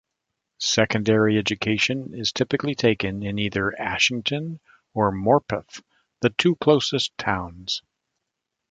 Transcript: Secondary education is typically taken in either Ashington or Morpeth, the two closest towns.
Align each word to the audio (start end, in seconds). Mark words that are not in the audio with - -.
Secondary 0.57 1.37
education 1.37 2.15
is 2.15 2.31
typically 2.31 2.73
taken 2.73 3.21
in 3.21 3.37
either 3.37 3.79
Ashington 3.79 4.59
or 4.95 5.11
Morpeth, 5.11 5.83
the 6.21 6.31
two 6.31 6.55
closest 6.55 7.15
towns. 7.19 7.83